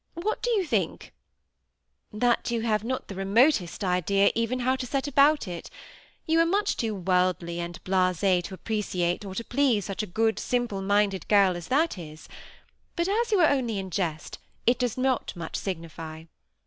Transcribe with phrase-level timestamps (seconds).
[0.15, 1.13] What do you think?"
[1.79, 5.69] '* That you have not the remotest idea even how to set about it;
[6.25, 10.07] you are much too worldly and too blase to appreciate, or to please such a
[10.07, 12.27] good, simple>minded girl as that is;
[12.95, 16.23] but as you are only in jest, it does not much signify."